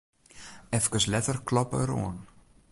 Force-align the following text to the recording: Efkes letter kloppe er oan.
Efkes 0.77 1.05
letter 1.15 1.37
kloppe 1.51 1.77
er 1.85 1.91
oan. 1.99 2.17